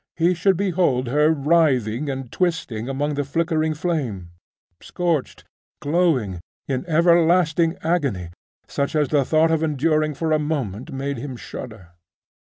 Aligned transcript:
he 0.17 0.33
should 0.33 0.57
behold 0.57 1.05
her 1.09 1.29
writhing 1.29 2.09
and 2.09 2.31
twisting 2.31 2.89
among 2.89 3.13
the 3.13 3.23
flickering 3.23 3.75
flame, 3.75 4.31
scorched, 4.81 5.43
glowing.... 5.79 6.39
in 6.67 6.83
everlasting 6.87 7.77
agony, 7.83 8.29
such 8.67 8.95
as 8.95 9.09
the 9.09 9.23
thought 9.23 9.51
of 9.51 9.61
enduring 9.61 10.15
for 10.15 10.31
a 10.31 10.39
moment 10.39 10.91
made 10.91 11.17
him 11.19 11.35
shudder. 11.37 11.91